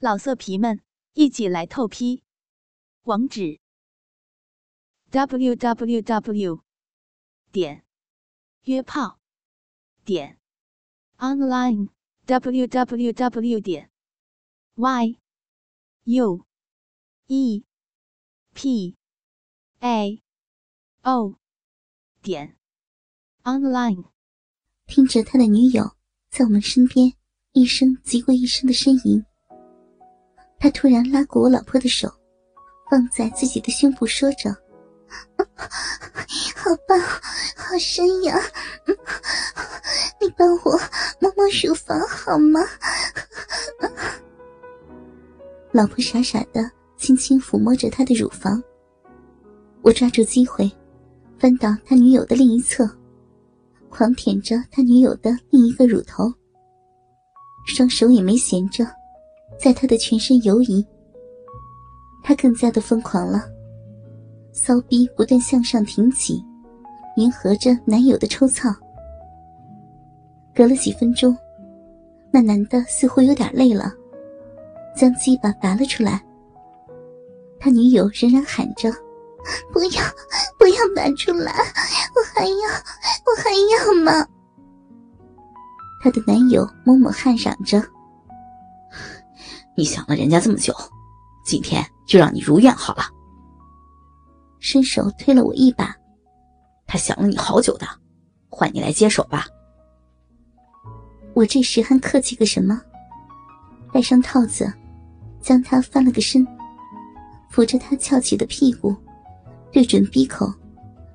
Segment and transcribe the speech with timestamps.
[0.00, 0.80] 老色皮们，
[1.14, 2.22] 一起来透批！
[3.02, 3.58] 网址
[5.10, 6.62] ：w w w
[7.50, 7.84] 点
[8.62, 9.18] 约炮
[10.04, 10.38] 点
[11.16, 11.88] online
[12.26, 13.90] w w w 点
[14.76, 15.18] y
[16.04, 16.46] u
[17.26, 17.64] e
[18.54, 18.96] p
[19.80, 20.22] a
[21.02, 21.40] o
[22.22, 22.56] 点
[23.42, 24.12] online。
[24.86, 25.96] 听着他的女友
[26.30, 27.14] 在我们身边
[27.50, 29.27] 一声急过一声的呻吟。
[30.60, 32.12] 他突然拉过我老婆的手，
[32.90, 34.50] 放在自己的胸部，说着
[36.56, 36.98] ：“好棒，
[37.56, 38.38] 好深呀！
[40.20, 40.72] 你帮我
[41.20, 42.60] 摸摸乳房好吗？”
[45.70, 48.60] 老婆傻傻的轻轻抚摸着他的乳房。
[49.82, 50.68] 我抓住机会，
[51.38, 52.90] 翻到他女友的另一侧，
[53.88, 56.32] 狂舔着他女友的另一个乳头，
[57.66, 58.84] 双手也没闲着。
[59.58, 60.86] 在他的全身游移，
[62.22, 63.44] 他更加的疯狂了。
[64.52, 66.42] 骚逼不断向上挺起，
[67.16, 68.68] 迎合着男友的抽操。
[70.54, 71.36] 隔了几分钟，
[72.30, 73.92] 那男的似乎有点累了，
[74.96, 76.24] 将鸡巴拔了出来。
[77.60, 78.90] 他女友仍然喊着
[79.72, 80.02] ：“不要，
[80.58, 82.54] 不要拔出来，我还要，
[83.26, 84.26] 我还要吗？”
[86.02, 87.82] 他的男友猛猛汗嚷着。
[89.78, 90.74] 你想了人家这么久，
[91.44, 93.04] 今天就让你如愿好了。
[94.58, 95.94] 伸手推了我一把，
[96.84, 97.86] 他想了你好久的，
[98.48, 99.46] 换你来接手吧。
[101.32, 102.82] 我这时还客气个什么？
[103.92, 104.68] 戴上套子，
[105.40, 106.44] 将他翻了个身，
[107.48, 108.92] 扶着他翘起的屁股，
[109.70, 110.52] 对准鼻口，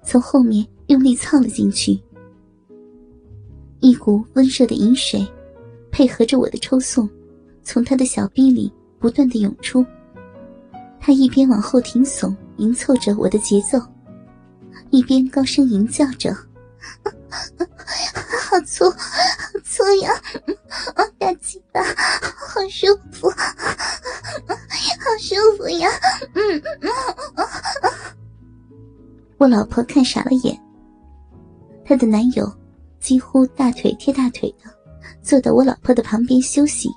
[0.05, 2.01] 从后面用力操了进去。
[3.81, 5.27] 一股温热的饮水，
[5.91, 7.09] 配合着我的抽送。
[7.63, 9.85] 从他的小臂里不断的涌出，
[10.99, 13.79] 他一边往后挺耸，迎凑着我的节奏，
[14.89, 16.33] 一边高声吟叫着
[17.31, 18.97] ：“好粗，好
[19.63, 20.11] 粗呀！
[21.17, 23.35] 大鸡巴，好舒服，好
[25.19, 25.89] 舒服呀！”
[26.35, 26.61] 嗯，
[29.37, 30.59] 我老婆看傻了眼，
[31.85, 32.51] 她的男友
[32.99, 34.69] 几乎大腿贴大腿的
[35.21, 36.89] 坐到我老婆的旁边休息。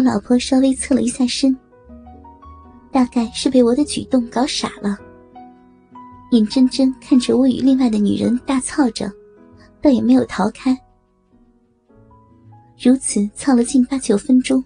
[0.00, 1.54] 我老婆稍微侧了一下身，
[2.90, 4.96] 大概是被我的举动搞傻了，
[6.30, 9.12] 眼睁睁看着我与另外的女人大操着，
[9.82, 10.74] 倒也没有逃开。
[12.82, 14.64] 如此操了近八九分钟，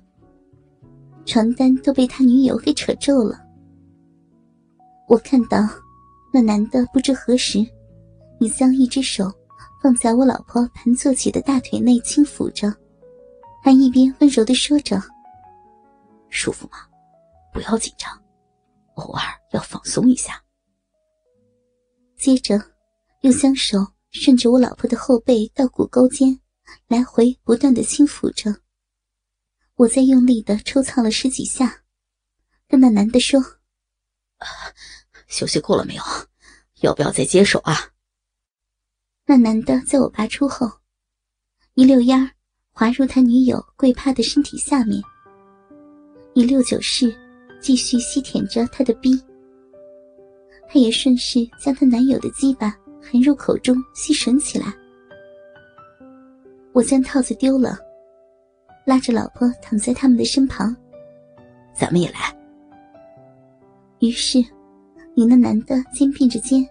[1.27, 3.41] 床单都被他女友给扯皱了。
[5.09, 5.69] 我看到
[6.33, 7.59] 那男的不知何时
[8.39, 9.29] 已将一只手
[9.83, 12.73] 放在我老婆盘坐起的大腿内轻抚着，
[13.65, 15.03] 还一边温柔的说着。
[16.35, 16.79] 舒服吗？
[17.53, 18.13] 不要紧张，
[18.97, 19.23] 偶尔
[19.53, 20.43] 要放松一下。
[22.19, 22.61] 接着，
[23.21, 23.79] 又将手
[24.11, 26.41] 顺着我老婆的后背到骨沟间，
[26.89, 28.63] 来回不断的轻抚着。
[29.77, 31.85] 我在用力的抽操了十几下，
[32.67, 33.41] 跟那男的说
[35.29, 36.03] ：“休息够了没有？
[36.81, 37.93] 要不要再接手啊？”
[39.27, 40.81] 那男的在我拔出后，
[41.75, 42.33] 一溜烟儿
[42.73, 45.01] 滑入他女友跪趴的身体下面。
[46.35, 47.15] 以六九式
[47.61, 49.19] 继续吸舔着他的逼，
[50.69, 54.67] 他也顺势将他男友的鸡巴含入口中吸吮起来。
[56.73, 57.79] 我将套子丢了，
[58.85, 60.77] 拉着老婆躺在他们的身旁，
[61.73, 62.37] 咱们也来。
[64.01, 64.45] 于是，
[65.15, 66.69] 你那男的肩并着肩，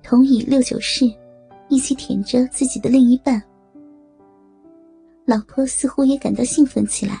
[0.00, 1.12] 同以六九式
[1.68, 3.42] 一起舔着自己的另一半。
[5.24, 7.20] 老婆似乎也感到兴奋起来。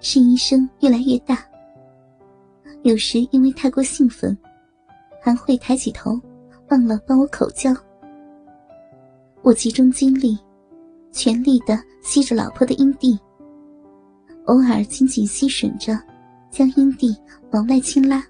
[0.00, 1.38] 呻吟声越来越大，
[2.82, 4.36] 有时因为太过兴奋，
[5.20, 6.18] 还会抬起头，
[6.70, 7.70] 忘了帮我口交。
[9.42, 10.38] 我集中精力，
[11.12, 13.18] 全力的吸着老婆的阴蒂，
[14.46, 15.98] 偶尔紧紧吸吮着，
[16.50, 17.14] 将阴蒂
[17.50, 18.24] 往外轻拉。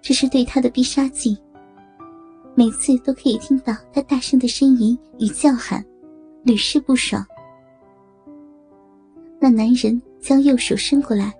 [0.00, 1.36] 这是对他的必杀技，
[2.54, 5.84] 每次都可以听到他大声的呻吟与叫喊，
[6.44, 7.26] 屡试不爽。
[9.40, 10.00] 那男人。
[10.24, 11.30] 将右手伸过来，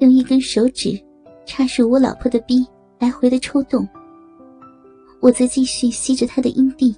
[0.00, 1.00] 用一根手指
[1.46, 2.66] 插入我老婆的逼，
[2.98, 3.88] 来回的抽动。
[5.20, 6.92] 我则继续吸着她的阴蒂。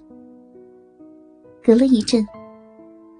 [1.62, 2.26] 隔了一阵，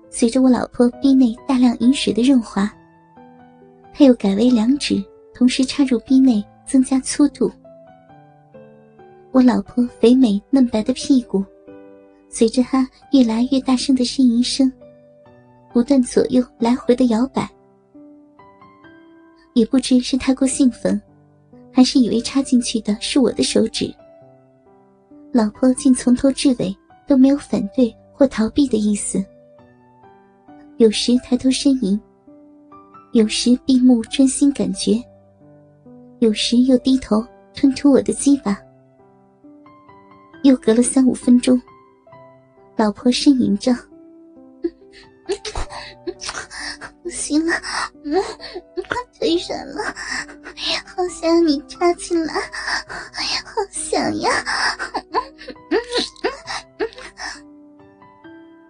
[0.09, 2.73] 随着我老婆逼内大量饮水的润滑，
[3.93, 5.05] 他又改为两指
[5.35, 7.53] 同时插入逼内，增加粗度。
[9.31, 11.44] 我老婆肥美嫩白的屁股，
[12.31, 14.73] 随着他越来越大声的呻吟声，
[15.70, 17.47] 不断左右来回的摇摆。
[19.58, 21.00] 也不知是太过兴奋，
[21.72, 23.93] 还是以为插进去的是我的手指。
[25.32, 26.75] 老婆竟从头至尾
[27.08, 29.22] 都没有反对或逃避的意思，
[30.76, 32.00] 有时抬头呻吟，
[33.12, 35.02] 有时闭目专心感觉，
[36.20, 38.56] 有时又低头吞吐我的鸡巴。
[40.44, 41.60] 又隔了三五分钟，
[42.76, 43.75] 老婆呻吟着
[47.02, 47.52] ：“不行了，
[48.05, 48.14] 嗯
[49.29, 49.95] 腿软了，
[50.87, 54.31] 好想你插进来，好想呀！”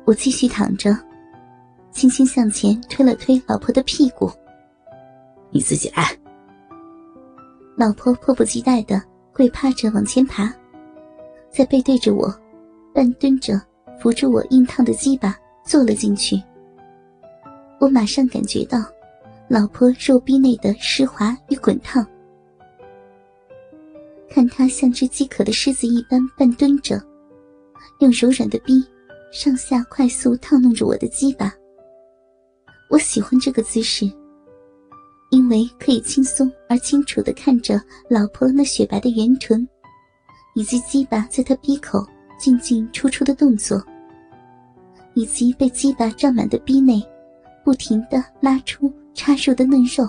[0.04, 0.98] 我继续躺着，
[1.92, 4.28] 轻轻向前推了推老婆的屁股
[5.52, 6.04] ：“你自己来。”
[7.76, 9.00] 老婆迫不及待的
[9.32, 10.52] 跪趴着往前爬。
[11.50, 12.34] 在背对着我，
[12.92, 13.62] 半蹲着
[14.00, 16.42] 扶住我硬烫的鸡巴坐了进去。
[17.78, 18.84] 我马上感觉到
[19.48, 22.06] 老婆肉壁内的湿滑与滚烫，
[24.28, 27.02] 看她像只饥渴的狮子一般半蹲着，
[28.00, 28.84] 用柔软的臂
[29.32, 31.52] 上下快速烫弄着我的鸡巴。
[32.90, 34.04] 我喜欢这个姿势，
[35.30, 39.66] 因为可以轻松而清楚的看着老婆那雪白的圆臀。
[40.54, 42.04] 以及鸡巴在他鼻口
[42.36, 43.80] 进进出出的动作，
[45.14, 47.00] 以及被鸡巴胀满的逼内
[47.64, 50.08] 不停的拉出插入的嫩肉。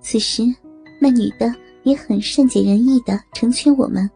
[0.00, 0.42] 此时，
[0.98, 4.10] 那女的也很善解人意的成全我们，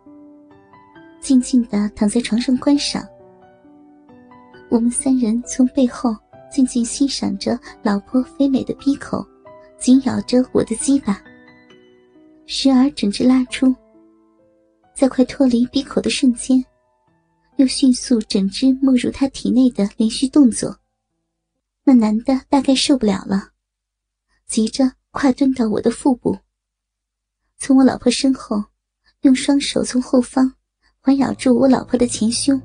[1.20, 3.06] 静静的躺在床上观赏。
[4.70, 6.16] 我们三人从背后
[6.50, 9.22] 静静欣赏着老婆肥美的鼻口
[9.78, 11.22] 紧咬着我的鸡巴，
[12.46, 13.74] 时而整只拉出。
[14.94, 16.64] 在快脱离鼻口的瞬间，
[17.56, 20.74] 又迅速整只没入他体内的连续动作。
[21.88, 23.52] 那男的大概受不了了，
[24.46, 26.36] 急着快蹲到我的腹部，
[27.56, 28.62] 从我老婆身后，
[29.22, 30.52] 用双手从后方
[31.00, 32.60] 环绕住我老婆的前胸，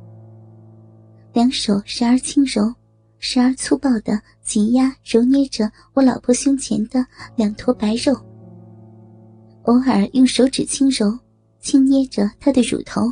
[1.31, 2.75] 两手时而轻柔，
[3.17, 8.13] 时而粗暴的挤压揉捏着我老婆胸前的两坨白肉，
[9.61, 11.17] 偶尔用手指轻揉。
[11.61, 13.09] 轻捏着她的乳头，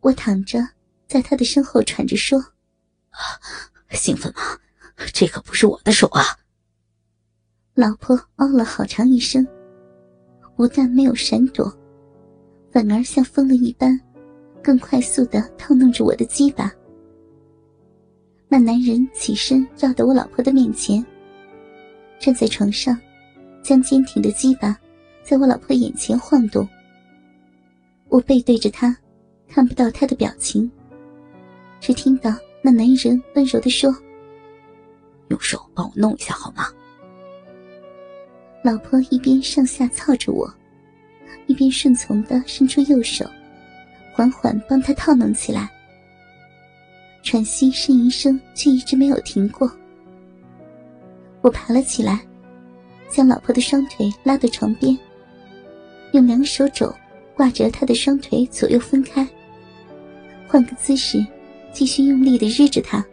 [0.00, 0.58] 我躺着，
[1.06, 2.44] 在他的身后喘着说
[3.94, 4.42] ：“兴奋吗？
[5.12, 6.22] 这可不是我的手啊！”
[7.74, 9.46] 老婆哦了好长一声，
[10.56, 11.72] 不但没有闪躲，
[12.70, 14.00] 反而像疯了一般，
[14.62, 16.72] 更快速的套弄着我的鸡巴。
[18.48, 21.04] 那男人起身绕到我老婆的面前，
[22.20, 22.96] 站在床上，
[23.62, 24.78] 将坚挺的鸡巴。
[25.24, 26.68] 在我老婆眼前晃动，
[28.08, 28.94] 我背对着他，
[29.48, 30.70] 看不到他的表情，
[31.80, 32.30] 只听到
[32.66, 33.94] 那男人温柔的说
[35.28, 36.66] ：“用手帮我弄一下好吗？”
[38.64, 40.50] 老婆一边上下操着我，
[41.46, 43.28] 一边顺从的伸出右手，
[44.14, 45.70] 缓缓帮他套弄起来。
[47.22, 49.70] 喘息呻吟声却一直没有停过。
[51.42, 52.18] 我爬了起来，
[53.10, 54.98] 将老婆的双腿拉到床边。
[56.12, 56.90] 用两手肘
[57.34, 59.28] 挂着他的双腿左右分开，
[60.48, 61.18] 换个姿势，
[61.74, 63.04] 继续用力的日着他。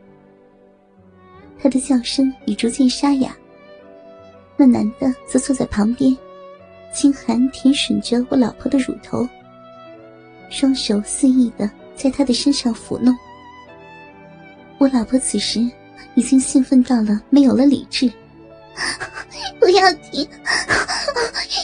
[1.62, 3.36] 他的叫声已逐渐沙哑。
[4.56, 6.16] 那男的则坐在旁边，
[6.94, 9.28] 轻寒舔吮着我老婆的乳头，
[10.50, 13.14] 双手肆意的在他的身上抚弄。
[14.78, 15.60] 我老婆此时
[16.16, 18.12] 已经兴奋到了没有了理智。
[19.60, 20.28] 不要停，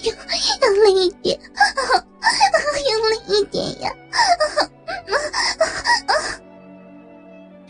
[0.04, 0.14] 用
[0.62, 1.40] 用力一点，
[2.92, 3.92] 用力一点呀！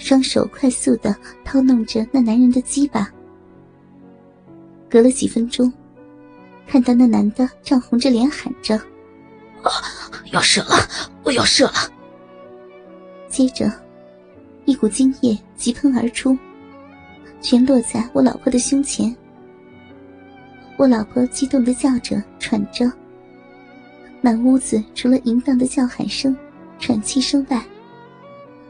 [0.07, 3.11] 双手快速的掏弄着那男人的鸡巴。
[4.89, 5.69] 隔了几分钟，
[6.65, 8.77] 看到那男的涨红着脸喊着
[9.63, 9.69] ：“啊，
[10.31, 10.87] 要射了，
[11.25, 11.73] 我要射了！”
[13.27, 13.69] 接着，
[14.63, 16.37] 一股精液急喷而出，
[17.41, 19.13] 全落在我老婆的胸前。
[20.77, 22.89] 我老婆激动的叫着、喘着，
[24.21, 26.33] 满屋子除了淫荡的叫喊声、
[26.79, 27.61] 喘气声外，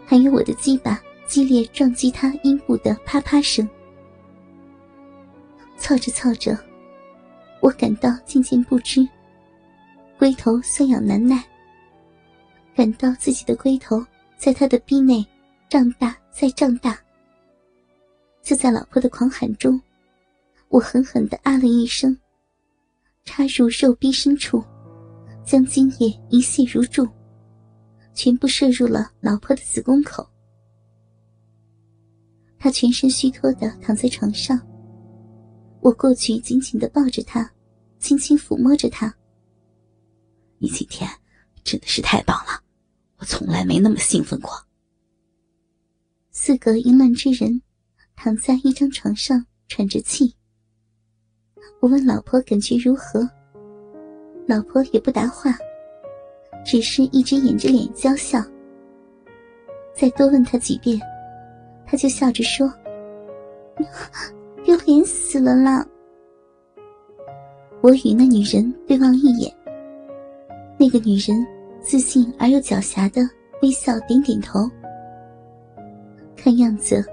[0.03, 3.69] 还有我的鸡巴激烈撞击他阴部的啪啪声。
[5.77, 6.57] 操着操着，
[7.62, 9.07] 我感到渐渐不知，
[10.17, 11.43] 龟头酸痒难耐，
[12.75, 14.03] 感到自己的龟头
[14.38, 15.24] 在他的逼内
[15.69, 16.98] 胀大再胀大。
[18.41, 19.79] 就在老婆的狂喊中。
[20.69, 22.17] 我狠狠的啊了一声，
[23.24, 24.62] 插入肉壁深处，
[25.46, 27.07] 将精液一泻如注，
[28.13, 30.27] 全部射入了老婆的子宫口。
[32.68, 34.60] 他全身虚脱的躺在床上，
[35.80, 37.50] 我过去紧紧的抱着他，
[37.98, 39.16] 轻轻抚摸着他。
[40.58, 41.10] 你今天
[41.64, 42.62] 真的是太棒了，
[43.20, 44.52] 我从来没那么兴奋过。
[46.32, 47.62] 四个淫乱之人
[48.18, 50.36] 躺在一张床上喘着气。
[51.80, 53.26] 我问老婆感觉如何，
[54.46, 55.58] 老婆也不答话，
[56.66, 58.44] 只是一直掩着脸娇笑。
[59.96, 61.00] 再多问他几遍，
[61.88, 62.72] 他就笑着说
[64.63, 65.86] ：“丢脸死了啦！”
[67.82, 69.51] 我与那女人对望一眼，
[70.77, 71.48] 那个女人
[71.82, 73.22] 自信而又狡黠的
[73.62, 74.70] 微笑，点点头。
[76.36, 77.03] 看样子，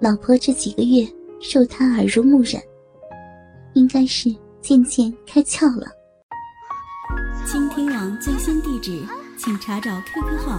[0.00, 1.06] 老婆这几个月
[1.40, 2.62] 受他耳濡目染。
[3.74, 5.86] 应该是渐渐开窍了。
[7.44, 8.90] 倾听网最新地址，
[9.36, 10.58] 请查找 QQ 号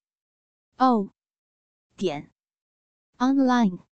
[0.81, 1.13] o
[1.95, 2.31] 点
[3.19, 3.90] online。